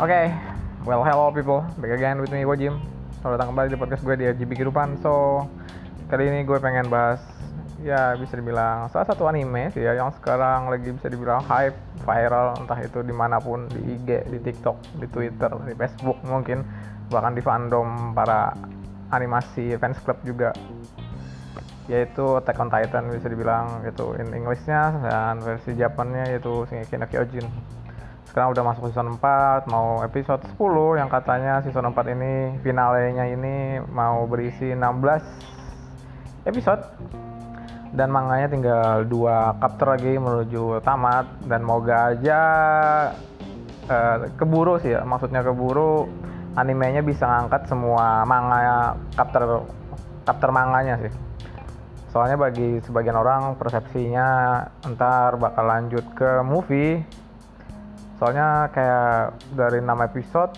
Oke, 0.00 0.32
well 0.88 1.04
hello 1.04 1.28
people, 1.28 1.60
back 1.76 1.92
again 1.92 2.24
with 2.24 2.32
me 2.32 2.40
Wajim. 2.48 2.80
Selamat 3.20 3.36
datang 3.36 3.52
kembali 3.52 3.68
di 3.68 3.76
podcast 3.76 4.00
gue 4.00 4.16
di 4.16 4.24
RGB 4.32 4.56
Kehidupan. 4.56 4.96
So, 5.04 5.44
kali 6.08 6.24
ini 6.24 6.40
gue 6.48 6.56
pengen 6.56 6.88
bahas 6.88 7.20
Ya 7.84 8.16
bisa 8.16 8.40
dibilang 8.40 8.88
salah 8.88 9.04
satu 9.04 9.28
anime 9.28 9.68
sih 9.76 9.84
ya 9.84 9.92
Yang 9.92 10.16
sekarang 10.16 10.72
lagi 10.72 10.88
bisa 10.96 11.12
dibilang 11.12 11.44
hype, 11.44 11.76
viral 12.00 12.56
Entah 12.64 12.80
itu 12.80 13.04
di 13.04 13.12
mana 13.12 13.44
pun, 13.44 13.68
di 13.68 13.76
IG, 13.76 14.24
di 14.32 14.40
TikTok, 14.40 15.04
di 15.04 15.06
Twitter, 15.12 15.52
di 15.68 15.76
Facebook 15.76 16.16
mungkin 16.24 16.64
Bahkan 17.12 17.36
di 17.36 17.44
fandom 17.44 18.16
para 18.16 18.56
animasi 19.12 19.76
fans 19.76 20.00
club 20.00 20.16
juga. 20.24 20.56
Yaitu 21.92 22.40
Attack 22.40 22.56
on 22.56 22.72
Titan 22.72 23.04
bisa 23.12 23.28
dibilang 23.28 23.84
itu 23.84 24.16
in 24.16 24.32
Englishnya 24.32 24.96
dan 25.04 25.44
versi 25.44 25.76
Japannya 25.76 26.32
yaitu 26.32 26.64
Shingeki 26.72 26.96
no 26.96 27.04
Kyojin 27.04 27.44
sekarang 28.30 28.54
udah 28.54 28.62
masuk 28.62 28.94
season 28.94 29.18
4 29.18 29.66
mau 29.66 30.06
episode 30.06 30.38
10 30.54 31.02
yang 31.02 31.10
katanya 31.10 31.58
season 31.66 31.90
4 31.90 32.14
ini 32.14 32.62
finalenya 32.62 33.26
ini 33.26 33.82
mau 33.90 34.22
berisi 34.30 34.70
16 34.70 36.46
episode. 36.46 36.86
Dan 37.90 38.14
manganya 38.14 38.46
tinggal 38.46 39.02
dua 39.10 39.58
chapter 39.58 39.98
lagi 39.98 40.14
menuju 40.14 40.78
tamat. 40.86 41.26
Dan 41.42 41.66
moga 41.66 42.14
aja 42.14 42.40
uh, 43.90 44.16
keburu 44.38 44.78
sih 44.78 44.94
ya 44.94 45.02
maksudnya 45.02 45.42
keburu 45.42 46.06
animenya 46.54 47.02
bisa 47.02 47.26
ngangkat 47.26 47.66
semua 47.66 48.22
manga 48.22 48.94
chapter 49.18 49.66
chapter 50.22 50.54
manganya 50.54 51.02
sih. 51.02 51.10
Soalnya 52.14 52.38
bagi 52.38 52.78
sebagian 52.86 53.18
orang 53.18 53.58
persepsinya 53.58 54.62
ntar 54.94 55.34
bakal 55.34 55.66
lanjut 55.66 56.06
ke 56.14 56.46
movie 56.46 57.02
soalnya 58.20 58.68
kayak 58.76 59.40
dari 59.56 59.80
6 59.80 60.06
episode 60.12 60.52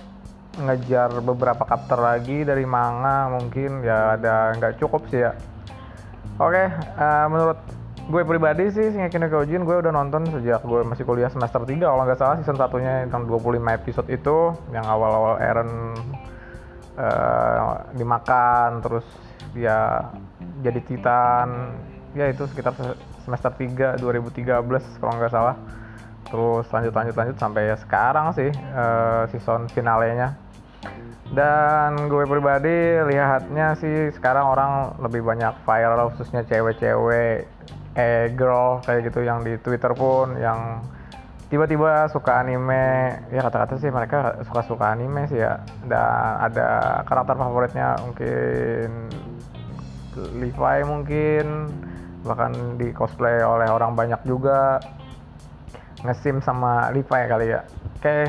ngejar 0.67 1.15
beberapa 1.23 1.63
chapter 1.65 1.97
lagi 1.97 2.43
dari 2.43 2.67
manga 2.67 3.31
mungkin 3.31 3.87
ya 3.87 4.19
ada 4.19 4.53
nggak 4.59 4.83
cukup 4.83 5.07
sih 5.09 5.23
ya. 5.23 5.33
Oke 6.43 6.69
uh, 6.99 7.27
menurut 7.31 7.63
gue 8.03 8.23
pribadi 8.27 8.67
sih 8.67 8.91
Shingeki 8.91 9.17
no 9.23 9.27
Kyojin 9.31 9.63
gue 9.63 9.77
udah 9.79 9.95
nonton 9.95 10.27
sejak 10.27 10.67
gue 10.67 10.83
masih 10.83 11.07
kuliah 11.07 11.31
semester 11.31 11.63
3 11.63 11.79
kalau 11.79 12.03
nggak 12.03 12.19
salah 12.19 12.37
season 12.43 12.59
satunya 12.59 13.07
yang 13.07 13.25
25 13.31 13.63
episode 13.79 14.09
itu 14.11 14.51
yang 14.75 14.83
awal-awal 14.83 15.39
Eren 15.39 15.95
uh, 16.99 17.87
dimakan 17.95 18.83
terus 18.83 19.07
dia 19.55 20.11
jadi 20.67 20.81
Titan. 20.83 21.79
Ya 22.13 22.29
itu 22.29 22.45
sekitar 22.45 22.77
semester 23.25 23.55
3 23.55 24.03
2013 24.03 24.67
kalau 25.01 25.13
nggak 25.17 25.33
salah 25.33 25.57
terus 26.29 26.67
lanjut 26.71 26.95
lanjut 26.95 27.15
lanjut 27.17 27.37
sampai 27.39 27.75
sekarang 27.79 28.35
sih 28.37 28.51
uh, 28.75 29.27
season 29.31 29.67
finalenya. 29.73 30.37
Dan 31.33 32.13
gue 32.13 32.29
pribadi 32.29 33.01
lihatnya 33.09 33.73
sih 33.81 34.13
sekarang 34.13 34.53
orang 34.53 34.73
lebih 35.01 35.25
banyak 35.25 35.55
viral 35.65 36.13
khususnya 36.13 36.45
cewek-cewek 36.45 37.49
eh 37.97 38.29
girl 38.37 38.85
kayak 38.85 39.09
gitu 39.09 39.25
yang 39.25 39.41
di 39.41 39.57
Twitter 39.57 39.97
pun 39.97 40.37
yang 40.37 40.85
tiba-tiba 41.49 42.13
suka 42.13 42.45
anime. 42.45 43.17
Ya 43.33 43.41
kata-kata 43.49 43.81
sih 43.81 43.89
mereka 43.89 44.45
suka-suka 44.45 44.93
anime 44.93 45.25
sih 45.33 45.41
ya. 45.41 45.65
Dan 45.89 46.53
ada 46.53 47.01
karakter 47.09 47.37
favoritnya 47.41 47.97
mungkin 48.05 49.09
Levi 50.37 50.81
mungkin 50.85 51.73
bahkan 52.23 52.77
di 52.77 52.93
cosplay 52.93 53.41
oleh 53.41 53.73
orang 53.73 53.97
banyak 53.97 54.21
juga 54.29 54.79
ngesim 56.03 56.43
sama 56.43 56.91
Levi 56.91 57.23
kali 57.27 57.47
ya. 57.55 57.61
Oke. 57.99 58.03
Okay. 58.03 58.25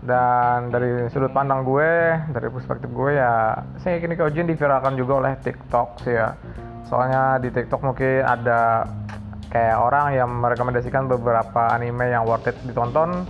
dan 0.00 0.72
dari 0.72 1.12
sudut 1.12 1.28
pandang 1.28 1.60
gue 1.60 2.16
dari 2.32 2.48
perspektif 2.48 2.88
gue 2.88 3.20
ya 3.20 3.52
saya 3.76 4.00
kini 4.00 4.16
Kyojin 4.16 4.48
diviralkan 4.48 4.96
juga 4.96 5.20
oleh 5.20 5.32
TikTok 5.44 6.00
sih 6.08 6.16
ya. 6.16 6.32
Soalnya 6.88 7.36
di 7.36 7.52
TikTok 7.52 7.84
mungkin 7.84 8.24
ada 8.24 8.88
kayak 9.52 9.76
orang 9.76 10.16
yang 10.16 10.30
merekomendasikan 10.40 11.04
beberapa 11.04 11.68
anime 11.76 12.08
yang 12.08 12.24
worth 12.24 12.48
it 12.48 12.56
ditonton. 12.64 13.28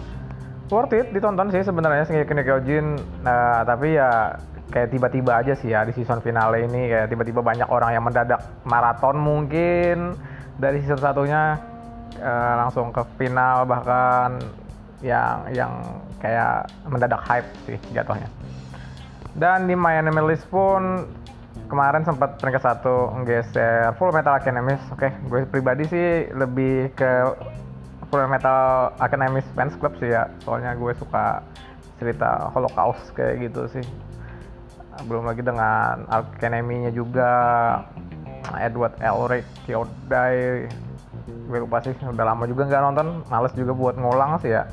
Worth 0.71 0.95
it 0.95 1.11
ditonton 1.11 1.51
sih 1.51 1.67
sebenarnya 1.67 2.07
Shingeki 2.07 2.39
no 2.39 2.43
Kyojin 2.47 2.87
nah, 3.27 3.67
tapi 3.67 3.99
ya 3.99 4.39
kayak 4.71 4.95
tiba-tiba 4.95 5.43
aja 5.43 5.53
sih 5.59 5.75
ya 5.75 5.83
di 5.83 5.91
season 5.91 6.23
finale 6.23 6.71
ini 6.71 6.87
kayak 6.87 7.11
tiba-tiba 7.11 7.43
banyak 7.43 7.67
orang 7.67 7.99
yang 7.99 8.07
mendadak 8.07 8.39
maraton 8.63 9.19
mungkin 9.19 10.15
dari 10.63 10.79
season 10.79 11.03
satunya 11.03 11.59
uh, 12.19 12.55
langsung 12.67 12.91
ke 12.91 13.03
final 13.15 13.63
bahkan 13.69 14.43
yang 15.01 15.47
yang 15.55 15.73
kayak 16.21 16.69
mendadak 16.85 17.23
hype 17.25 17.49
sih 17.65 17.79
jatuhnya. 17.95 18.29
Dan 19.39 19.71
di 19.71 19.79
My 19.79 20.03
Anime 20.03 20.27
List 20.27 20.45
pun 20.51 21.07
kemarin 21.71 22.03
sempat 22.03 22.37
peringkat 22.43 22.63
satu 22.67 23.15
nggeser 23.23 23.95
Full 23.97 24.11
Metal 24.11 24.35
Alchemist. 24.35 24.85
Oke, 24.91 25.07
okay, 25.09 25.13
gue 25.31 25.41
pribadi 25.47 25.85
sih 25.87 26.09
lebih 26.35 26.91
ke 26.99 27.31
Full 28.11 28.27
Metal 28.27 28.91
Alchemist 28.99 29.47
fans 29.55 29.75
club 29.79 29.95
sih 30.03 30.11
ya. 30.11 30.27
Soalnya 30.43 30.75
gue 30.75 30.93
suka 30.99 31.47
cerita 32.03 32.51
Holocaust 32.51 33.15
kayak 33.15 33.49
gitu 33.49 33.71
sih. 33.71 33.85
Belum 35.07 35.25
lagi 35.25 35.41
dengan 35.41 36.05
Alchemy-nya 36.11 36.91
juga 36.93 37.33
Edward 38.59 38.99
Elric 38.99 39.47
Kyodai 39.65 40.67
gue 41.27 41.59
lupa 41.61 41.83
sih 41.85 41.95
udah 41.99 42.25
lama 42.35 42.45
juga 42.47 42.69
nggak 42.69 42.83
nonton 42.83 43.07
males 43.29 43.53
juga 43.53 43.73
buat 43.75 43.95
ngulang 43.97 44.41
sih 44.41 44.55
ya. 44.55 44.69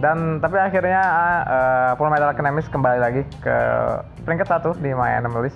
Dan 0.00 0.40
tapi 0.40 0.56
akhirnya 0.56 1.02
uh, 1.46 1.90
Full 1.98 2.10
Metal 2.10 2.30
Alchemist 2.32 2.72
kembali 2.72 2.98
lagi 2.98 3.22
ke 3.42 3.56
peringkat 4.24 4.48
satu 4.48 4.74
di 4.78 4.94
My 4.94 5.18
Anime 5.20 5.52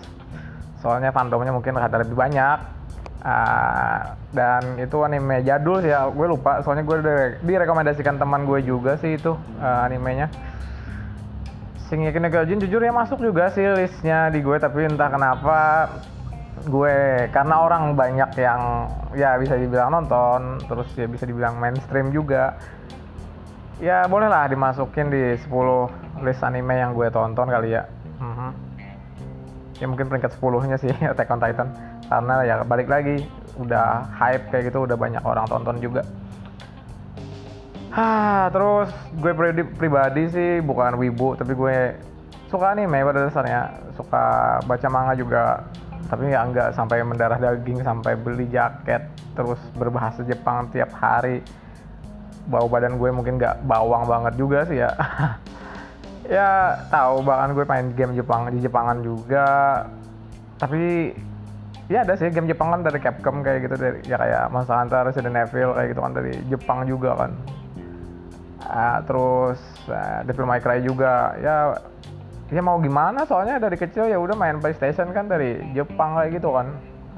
soalnya 0.82 1.10
fandomnya 1.10 1.50
mungkin 1.50 1.74
ada 1.74 1.98
lebih 1.98 2.14
banyak. 2.14 2.78
Uh, 3.26 4.14
dan 4.30 4.78
itu 4.78 5.02
anime 5.02 5.42
jadul 5.42 5.82
sih 5.82 5.90
ya 5.90 6.06
gue 6.06 6.26
lupa. 6.30 6.62
Soalnya 6.62 6.86
gue 6.86 6.96
direkomendasikan 7.42 8.22
teman 8.22 8.46
gue 8.46 8.62
juga 8.62 8.94
sih 9.02 9.18
itu 9.18 9.34
uh, 9.34 9.80
animenya. 9.82 10.30
Shingeki 11.86 12.18
no 12.18 12.28
Kyojin 12.30 12.58
jujur 12.62 12.82
ya 12.82 12.90
masuk 12.90 13.22
juga 13.22 13.50
sih 13.54 13.62
listnya 13.62 14.30
di 14.30 14.42
gue 14.42 14.58
tapi 14.58 14.90
entah 14.90 15.06
kenapa 15.06 15.86
gue 16.64 17.28
karena 17.36 17.54
orang 17.60 17.92
banyak 17.92 18.32
yang 18.40 18.88
ya 19.12 19.36
bisa 19.36 19.60
dibilang 19.60 19.92
nonton 19.92 20.56
terus 20.64 20.88
ya 20.96 21.04
bisa 21.04 21.28
dibilang 21.28 21.60
mainstream 21.60 22.08
juga. 22.08 22.56
Ya 23.76 24.08
bolehlah 24.08 24.48
dimasukin 24.48 25.12
di 25.12 25.36
10 25.36 26.24
list 26.24 26.40
anime 26.40 26.80
yang 26.80 26.96
gue 26.96 27.12
tonton 27.12 27.44
kali 27.44 27.76
ya. 27.76 27.84
Mm-hmm. 28.16 28.50
ya 29.76 29.84
mungkin 29.84 30.08
peringkat 30.08 30.40
10 30.40 30.68
nya 30.72 30.76
sih 30.80 30.88
Attack 31.12 31.28
on 31.28 31.40
Titan. 31.44 31.68
Karena 32.08 32.34
ya 32.48 32.54
balik 32.64 32.88
lagi 32.88 33.28
udah 33.60 34.08
hype 34.16 34.48
kayak 34.48 34.72
gitu 34.72 34.88
udah 34.88 34.96
banyak 34.96 35.20
orang 35.20 35.44
tonton 35.44 35.76
juga. 35.76 36.08
Ah, 37.92 38.48
terus 38.52 38.92
gue 39.20 39.32
pribadi, 39.32 39.62
pribadi 39.64 40.22
sih 40.28 40.50
bukan 40.60 41.00
wibu 41.00 41.32
tapi 41.32 41.52
gue 41.52 41.76
suka 42.48 42.72
anime 42.72 43.04
pada 43.04 43.28
dasarnya. 43.28 43.60
Suka 43.92 44.24
baca 44.64 44.88
manga 44.88 45.12
juga 45.12 45.68
tapi 46.06 46.30
ya 46.30 46.46
nggak 46.46 46.74
sampai 46.78 47.02
mendarah 47.02 47.38
daging 47.38 47.82
sampai 47.82 48.14
beli 48.14 48.46
jaket 48.50 49.02
terus 49.34 49.58
berbahasa 49.74 50.22
Jepang 50.22 50.70
tiap 50.70 50.94
hari. 50.94 51.42
Bau 52.46 52.70
badan 52.70 52.94
gue 52.94 53.10
mungkin 53.10 53.42
nggak 53.42 53.66
bawang 53.66 54.06
banget 54.06 54.34
juga 54.38 54.62
sih 54.66 54.82
ya. 54.82 54.90
Ya 56.26 56.82
tahu 56.90 57.22
bahkan 57.22 57.54
gue 57.54 57.62
main 57.62 57.94
game 57.94 58.18
Jepang 58.18 58.50
di 58.50 58.58
Jepangan 58.58 58.98
juga. 58.98 59.46
Tapi 60.58 61.14
ya 61.86 62.02
ada 62.02 62.18
sih 62.18 62.34
game 62.34 62.50
Jepang 62.50 62.74
kan 62.74 62.82
dari 62.82 62.98
Capcom 62.98 63.46
kayak 63.46 63.62
gitu 63.62 63.74
dari 63.78 64.02
ya 64.10 64.18
kayak 64.18 64.50
Monster 64.50 64.74
Hunter 64.74 65.06
Resident 65.06 65.38
Evil 65.38 65.70
kayak 65.78 65.88
gitu 65.94 66.00
kan 66.02 66.12
dari 66.18 66.34
Jepang 66.50 66.78
juga 66.82 67.10
kan. 67.14 67.30
Uh, 68.66 68.98
terus 69.06 69.60
uh, 69.86 70.26
Devil 70.26 70.50
May 70.50 70.58
Cry 70.58 70.82
juga. 70.82 71.38
Ya 71.38 71.78
ya 72.50 72.62
mau 72.62 72.78
gimana? 72.78 73.26
Soalnya 73.26 73.58
dari 73.58 73.74
kecil 73.74 74.06
ya 74.06 74.18
udah 74.18 74.38
main 74.38 74.62
PlayStation 74.62 75.10
kan 75.10 75.26
dari 75.26 75.58
Jepang 75.74 76.14
kayak 76.18 76.38
gitu 76.38 76.54
kan. 76.54 76.66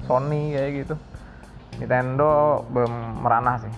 Sony 0.08 0.56
kayak 0.56 0.70
gitu. 0.84 0.94
Nintendo 1.78 2.62
belum 2.72 3.22
merana 3.22 3.60
sih. 3.60 3.72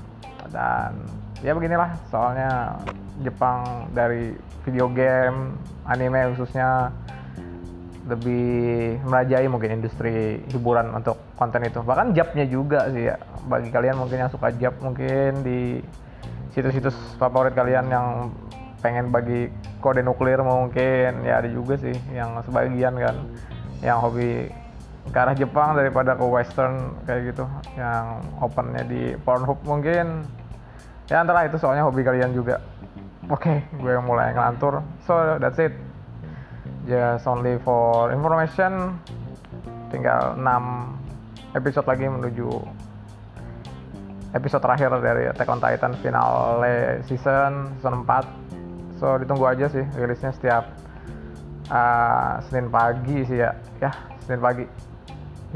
Dan 0.50 1.06
ya 1.40 1.56
beginilah 1.56 1.96
soalnya 2.10 2.78
Jepang 3.20 3.88
dari 3.92 4.34
video 4.64 4.88
game 4.92 5.56
anime 5.88 6.32
khususnya 6.34 6.92
lebih 8.08 8.98
merajai 9.06 9.46
mungkin 9.46 9.78
industri 9.78 10.42
hiburan 10.50 10.90
untuk 10.90 11.18
konten 11.38 11.62
itu. 11.62 11.78
Bahkan 11.84 12.16
jabnya 12.16 12.44
juga 12.48 12.90
sih 12.90 13.10
ya. 13.10 13.16
Bagi 13.46 13.70
kalian 13.70 13.98
mungkin 13.98 14.26
yang 14.26 14.30
suka 14.32 14.50
jab 14.58 14.74
mungkin 14.82 15.46
di 15.46 15.78
situs-situs 16.50 16.96
favorit 17.16 17.54
kalian 17.54 17.86
yang 17.86 18.06
pengen 18.80 19.12
bagi 19.12 19.52
kode 19.80 20.00
nuklir 20.04 20.40
mungkin. 20.40 21.24
Ya 21.24 21.40
ada 21.40 21.48
juga 21.48 21.76
sih 21.76 21.94
yang 22.12 22.36
sebagian 22.44 22.96
kan 22.96 23.16
yang 23.80 24.00
hobi 24.00 24.52
ke 25.10 25.16
arah 25.16 25.32
Jepang 25.32 25.72
daripada 25.76 26.16
ke 26.16 26.24
Western 26.24 26.96
kayak 27.04 27.32
gitu. 27.32 27.44
Yang 27.76 28.04
opennya 28.40 28.82
di 28.84 29.02
Pornhub 29.20 29.60
mungkin. 29.64 30.24
Ya 31.08 31.22
antara 31.22 31.46
itu 31.46 31.56
soalnya 31.56 31.86
hobi 31.86 32.02
kalian 32.02 32.32
juga. 32.32 32.60
Oke 33.30 33.62
okay, 33.62 33.78
gue 33.78 33.94
mulai 34.02 34.34
ngelantur. 34.34 34.82
So 35.06 35.38
that's 35.38 35.60
it. 35.62 35.76
Just 36.88 37.28
only 37.28 37.60
for 37.62 38.10
information 38.10 38.98
tinggal 39.90 40.38
6 40.38 41.58
episode 41.58 41.86
lagi 41.90 42.06
menuju 42.06 42.48
episode 44.30 44.62
terakhir 44.62 44.90
dari 45.02 45.26
Attack 45.26 45.50
on 45.50 45.58
Titan 45.58 45.92
finale 45.98 47.02
season 47.10 47.74
season 47.82 48.06
4 48.06 48.69
so 49.00 49.16
ditunggu 49.16 49.48
aja 49.48 49.66
sih 49.72 49.82
rilisnya 49.96 50.30
setiap 50.36 50.76
uh, 51.72 52.44
Senin 52.46 52.68
pagi 52.68 53.24
sih 53.24 53.40
ya. 53.40 53.56
Ya 53.80 53.90
Senin 54.28 54.44
pagi 54.44 54.68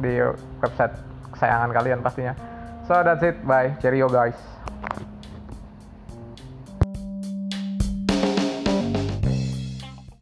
di 0.01 0.13
website 0.65 0.97
kesayangan 1.37 1.71
kalian 1.77 2.01
pastinya. 2.01 2.33
So 2.89 3.05
that's 3.05 3.21
it. 3.21 3.37
Bye. 3.45 3.77
Cheerio 3.85 4.09
guys 4.09 4.37